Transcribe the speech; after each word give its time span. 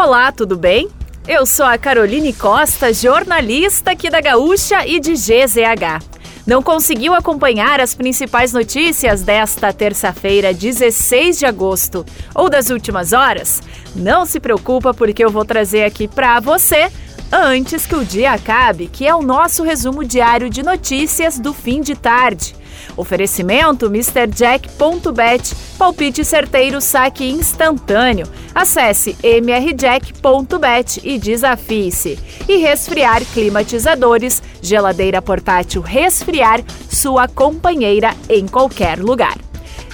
Olá, 0.00 0.30
tudo 0.30 0.56
bem? 0.56 0.88
Eu 1.26 1.44
sou 1.44 1.66
a 1.66 1.76
Caroline 1.76 2.32
Costa, 2.32 2.94
jornalista 2.94 3.90
aqui 3.90 4.08
da 4.08 4.20
Gaúcha 4.20 4.86
e 4.86 5.00
de 5.00 5.14
GZH. 5.14 6.06
Não 6.46 6.62
conseguiu 6.62 7.14
acompanhar 7.14 7.80
as 7.80 7.96
principais 7.96 8.52
notícias 8.52 9.22
desta 9.22 9.72
terça-feira, 9.72 10.54
16 10.54 11.40
de 11.40 11.46
agosto, 11.46 12.06
ou 12.32 12.48
das 12.48 12.70
últimas 12.70 13.12
horas? 13.12 13.60
Não 13.92 14.24
se 14.24 14.38
preocupa 14.38 14.94
porque 14.94 15.24
eu 15.24 15.30
vou 15.32 15.44
trazer 15.44 15.82
aqui 15.82 16.06
para 16.06 16.38
você 16.38 16.92
antes 17.32 17.86
que 17.86 17.94
o 17.94 18.04
dia 18.04 18.32
acabe, 18.32 18.88
que 18.88 19.06
é 19.06 19.14
o 19.14 19.22
nosso 19.22 19.62
resumo 19.62 20.04
diário 20.04 20.50
de 20.50 20.62
notícias 20.62 21.38
do 21.38 21.52
fim 21.52 21.80
de 21.80 21.94
tarde. 21.94 22.54
Oferecimento 22.96 23.86
MrJack.bet, 23.86 25.54
palpite 25.78 26.24
certeiro, 26.24 26.80
saque 26.80 27.28
instantâneo. 27.28 28.26
Acesse 28.54 29.16
mrjack.bet 29.22 31.00
e 31.04 31.18
desafie-se. 31.18 32.18
E 32.48 32.56
resfriar 32.56 33.24
climatizadores, 33.32 34.42
geladeira 34.60 35.22
portátil 35.22 35.80
resfriar, 35.80 36.62
sua 36.90 37.28
companheira 37.28 38.14
em 38.28 38.46
qualquer 38.46 38.98
lugar. 38.98 39.36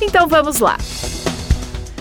Então 0.01 0.27
vamos 0.27 0.61
lá. 0.61 0.79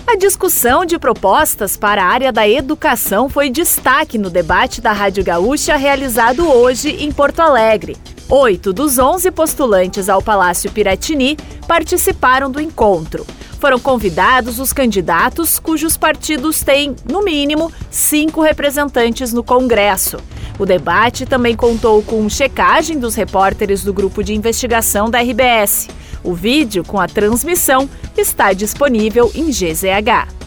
A 0.06 0.18
discussão 0.18 0.86
de 0.86 1.00
propostas 1.00 1.78
para 1.78 2.04
a 2.04 2.06
área 2.06 2.32
da 2.32 2.48
educação 2.48 3.30
foi 3.30 3.50
destaque 3.50 4.18
no 4.18 4.30
debate 4.30 4.82
da 4.82 4.92
Rádio 4.92 5.24
Gaúcha 5.24 5.78
realizado 5.78 6.48
hoje 6.48 6.90
em 6.90 7.12
Porto 7.12 7.40
Alegre. 7.40 7.96
Oito 8.30 8.74
dos 8.74 9.00
onze 9.00 9.32
postulantes 9.32 10.10
ao 10.10 10.22
Palácio 10.22 10.70
Piratini 10.72 11.38
participaram 11.68 12.52
do 12.52 12.60
encontro. 12.60 13.26
Foram 13.60 13.80
convidados 13.80 14.60
os 14.60 14.74
candidatos 14.74 15.58
cujos 15.58 15.96
partidos 15.96 16.62
têm, 16.62 16.96
no 17.10 17.24
mínimo, 17.24 17.72
cinco 17.90 18.42
representantes 18.42 19.32
no 19.32 19.42
Congresso. 19.42 20.18
O 20.60 20.66
debate 20.66 21.26
também 21.26 21.56
contou 21.56 22.04
com 22.04 22.30
checagem 22.30 23.00
dos 23.00 23.16
repórteres 23.16 23.84
do 23.84 23.94
grupo 23.94 24.22
de 24.22 24.36
investigação 24.36 25.10
da 25.10 25.22
RBS. 25.22 25.88
O 26.24 26.34
vídeo 26.34 26.84
com 26.84 27.00
a 27.00 27.08
transmissão 27.08 27.90
está 28.18 28.54
disponível 28.54 29.30
em 29.36 29.50
GZH. 29.50 30.44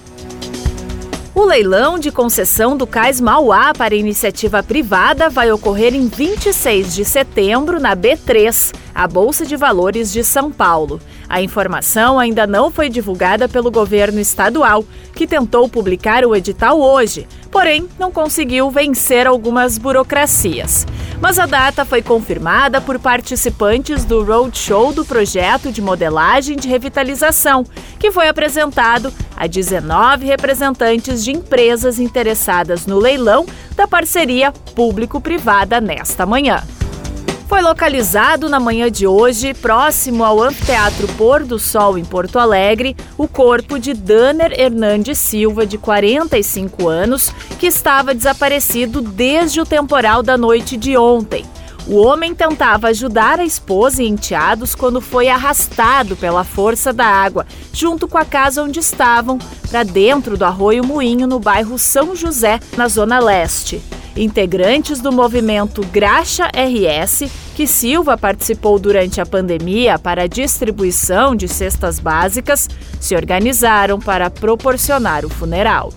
O 1.34 1.44
leilão 1.44 1.98
de 1.98 2.10
concessão 2.10 2.74
do 2.74 2.86
Cais 2.86 3.20
Mauá 3.20 3.74
para 3.74 3.94
iniciativa 3.94 4.62
privada 4.62 5.28
vai 5.28 5.52
ocorrer 5.52 5.94
em 5.94 6.08
26 6.08 6.94
de 6.94 7.04
setembro 7.04 7.78
na 7.78 7.94
B3, 7.94 8.74
a 8.94 9.06
Bolsa 9.06 9.44
de 9.44 9.54
Valores 9.54 10.10
de 10.10 10.24
São 10.24 10.50
Paulo. 10.50 10.98
A 11.28 11.42
informação 11.42 12.18
ainda 12.18 12.46
não 12.46 12.70
foi 12.70 12.88
divulgada 12.88 13.46
pelo 13.46 13.70
governo 13.70 14.18
estadual, 14.18 14.82
que 15.14 15.26
tentou 15.26 15.68
publicar 15.68 16.24
o 16.24 16.34
edital 16.34 16.80
hoje, 16.80 17.28
porém 17.50 17.86
não 17.98 18.10
conseguiu 18.10 18.70
vencer 18.70 19.26
algumas 19.26 19.76
burocracias. 19.76 20.86
Mas 21.20 21.38
a 21.38 21.46
data 21.46 21.84
foi 21.84 22.02
confirmada 22.02 22.80
por 22.80 22.98
participantes 22.98 24.04
do 24.04 24.22
roadshow 24.22 24.92
do 24.92 25.04
projeto 25.04 25.72
de 25.72 25.80
modelagem 25.80 26.56
de 26.56 26.68
revitalização, 26.68 27.64
que 27.98 28.12
foi 28.12 28.28
apresentado 28.28 29.12
a 29.36 29.46
19 29.46 30.26
representantes 30.26 31.24
de 31.24 31.32
empresas 31.32 31.98
interessadas 31.98 32.86
no 32.86 32.98
leilão 32.98 33.46
da 33.74 33.88
parceria 33.88 34.52
público-privada 34.74 35.80
nesta 35.80 36.26
manhã. 36.26 36.62
Foi 37.48 37.62
localizado 37.62 38.48
na 38.48 38.58
manhã 38.58 38.90
de 38.90 39.06
hoje, 39.06 39.54
próximo 39.54 40.24
ao 40.24 40.42
Anfiteatro 40.42 41.06
Pôr 41.16 41.44
do 41.44 41.60
Sol, 41.60 41.96
em 41.96 42.04
Porto 42.04 42.40
Alegre, 42.40 42.96
o 43.16 43.28
corpo 43.28 43.78
de 43.78 43.94
Danner 43.94 44.52
Hernandes 44.58 45.16
Silva, 45.16 45.64
de 45.64 45.78
45 45.78 46.88
anos, 46.88 47.32
que 47.56 47.66
estava 47.66 48.12
desaparecido 48.12 49.00
desde 49.00 49.60
o 49.60 49.64
temporal 49.64 50.24
da 50.24 50.36
noite 50.36 50.76
de 50.76 50.96
ontem. 50.96 51.44
O 51.86 52.04
homem 52.04 52.34
tentava 52.34 52.88
ajudar 52.88 53.38
a 53.38 53.44
esposa 53.44 54.02
e 54.02 54.08
enteados 54.08 54.74
quando 54.74 55.00
foi 55.00 55.28
arrastado 55.28 56.16
pela 56.16 56.42
força 56.42 56.92
da 56.92 57.06
água, 57.06 57.46
junto 57.72 58.08
com 58.08 58.18
a 58.18 58.24
casa 58.24 58.60
onde 58.60 58.80
estavam, 58.80 59.38
para 59.70 59.84
dentro 59.84 60.36
do 60.36 60.44
Arroio 60.44 60.84
Moinho, 60.84 61.28
no 61.28 61.38
bairro 61.38 61.78
São 61.78 62.16
José, 62.16 62.58
na 62.76 62.88
Zona 62.88 63.20
Leste. 63.20 63.80
Integrantes 64.16 65.00
do 65.00 65.12
movimento 65.12 65.82
Graxa 65.92 66.46
RS, 66.46 67.30
que 67.54 67.66
Silva 67.66 68.16
participou 68.16 68.78
durante 68.78 69.20
a 69.20 69.26
pandemia 69.26 69.98
para 69.98 70.22
a 70.22 70.26
distribuição 70.26 71.36
de 71.36 71.46
cestas 71.46 71.98
básicas, 71.98 72.66
se 72.98 73.14
organizaram 73.14 74.00
para 74.00 74.30
proporcionar 74.30 75.26
o 75.26 75.28
funeral. 75.28 75.92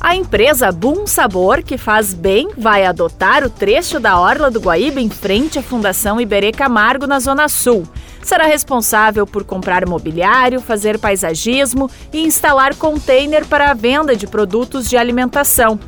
A 0.00 0.16
empresa 0.16 0.72
Boom 0.72 1.06
Sabor, 1.06 1.62
que 1.62 1.78
faz 1.78 2.12
bem, 2.12 2.48
vai 2.58 2.84
adotar 2.84 3.44
o 3.44 3.50
trecho 3.50 4.00
da 4.00 4.18
Orla 4.20 4.50
do 4.50 4.60
Guaíba 4.60 5.00
em 5.00 5.08
frente 5.08 5.58
à 5.60 5.62
Fundação 5.62 6.20
Iberê 6.20 6.50
Camargo, 6.50 7.06
na 7.06 7.20
Zona 7.20 7.48
Sul. 7.48 7.84
Será 8.22 8.46
responsável 8.46 9.26
por 9.26 9.44
comprar 9.44 9.86
mobiliário, 9.88 10.60
fazer 10.60 10.98
paisagismo 10.98 11.88
e 12.12 12.20
instalar 12.24 12.74
container 12.74 13.46
para 13.46 13.70
a 13.70 13.74
venda 13.74 14.16
de 14.16 14.26
produtos 14.26 14.88
de 14.88 14.96
alimentação. 14.96 15.78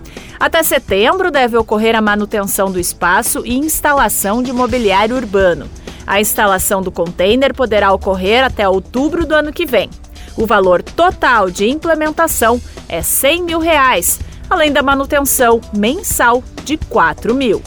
Até 0.41 0.63
setembro 0.63 1.33
deve 1.33 1.57
ocorrer 1.57 1.97
a 1.97 2.01
manutenção 2.01 2.71
do 2.71 2.79
espaço 2.79 3.43
e 3.45 3.59
instalação 3.59 4.41
de 4.41 4.53
mobiliário 4.53 5.17
urbano. 5.17 5.69
A 6.07 6.21
instalação 6.21 6.81
do 6.81 6.93
container 6.93 7.53
poderá 7.53 7.93
ocorrer 7.93 8.45
até 8.45 8.69
outubro 8.69 9.27
do 9.27 9.35
ano 9.35 9.53
que 9.53 9.67
vem. 9.67 9.91
O 10.37 10.47
valor 10.47 10.81
total 10.81 11.51
de 11.51 11.69
implementação 11.69 12.61
é 12.89 13.03
100 13.03 13.43
mil 13.43 13.59
reais, 13.59 14.21
além 14.49 14.73
da 14.73 14.83
manutenção 14.83 15.61
mensal 15.77 16.43
de 16.65 16.77
4 16.77 17.35
mil. 17.35 17.61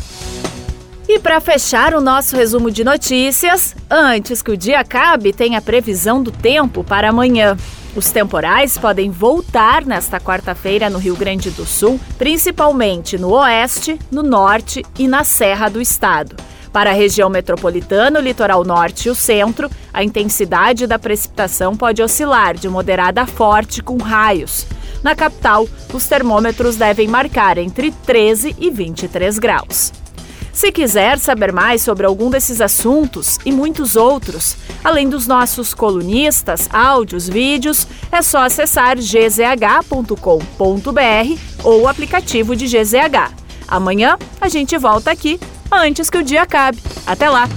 E 1.07 1.17
para 1.17 1.41
fechar 1.41 1.95
o 1.95 2.01
nosso 2.01 2.35
resumo 2.35 2.69
de 2.69 2.83
notícias, 2.83 3.75
antes 3.89 4.43
que 4.43 4.51
o 4.51 4.57
dia 4.57 4.79
acabe, 4.79 5.33
tem 5.33 5.55
a 5.55 5.61
previsão 5.61 6.21
do 6.21 6.29
tempo 6.29 6.83
para 6.83 7.09
amanhã. 7.09 7.57
Os 7.95 8.11
temporais 8.11 8.77
podem 8.77 9.09
voltar 9.09 9.83
nesta 9.85 10.19
quarta-feira 10.19 10.87
no 10.89 10.99
Rio 10.99 11.15
Grande 11.15 11.49
do 11.49 11.65
Sul, 11.65 11.99
principalmente 12.17 13.17
no 13.17 13.31
oeste, 13.31 13.97
no 14.11 14.21
norte 14.21 14.85
e 14.99 15.07
na 15.07 15.23
serra 15.23 15.67
do 15.67 15.81
estado. 15.81 16.35
Para 16.71 16.91
a 16.91 16.93
região 16.93 17.29
metropolitana, 17.29 18.19
o 18.19 18.21
litoral 18.21 18.63
norte 18.63 19.07
e 19.07 19.09
o 19.09 19.15
centro, 19.15 19.69
a 19.91 20.03
intensidade 20.03 20.85
da 20.85 20.99
precipitação 20.99 21.75
pode 21.75 22.03
oscilar 22.03 22.55
de 22.55 22.69
moderada 22.69 23.23
a 23.23 23.25
forte 23.25 23.81
com 23.81 23.97
raios. 23.97 24.67
Na 25.03 25.15
capital, 25.15 25.67
os 25.93 26.05
termômetros 26.07 26.75
devem 26.75 27.07
marcar 27.07 27.57
entre 27.57 27.91
13 27.91 28.55
e 28.59 28.69
23 28.69 29.39
graus. 29.39 29.91
Se 30.51 30.71
quiser 30.71 31.17
saber 31.19 31.53
mais 31.53 31.81
sobre 31.81 32.05
algum 32.05 32.29
desses 32.29 32.59
assuntos 32.59 33.39
e 33.45 33.51
muitos 33.51 33.95
outros, 33.95 34.57
além 34.83 35.07
dos 35.07 35.25
nossos 35.25 35.73
colunistas, 35.73 36.67
áudios, 36.73 37.29
vídeos, 37.29 37.87
é 38.11 38.21
só 38.21 38.39
acessar 38.39 38.97
gzh.com.br 38.97 40.17
ou 41.63 41.83
o 41.83 41.87
aplicativo 41.87 42.55
de 42.57 42.65
GZH. 42.65 43.33
Amanhã 43.67 44.17
a 44.41 44.49
gente 44.49 44.77
volta 44.77 45.11
aqui 45.11 45.39
antes 45.71 46.09
que 46.09 46.17
o 46.17 46.23
dia 46.23 46.41
acabe. 46.41 46.81
Até 47.05 47.29
lá! 47.29 47.47